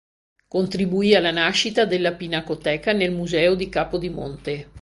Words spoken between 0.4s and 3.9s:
Contribuì alla nascita della pinacoteca nel Museo di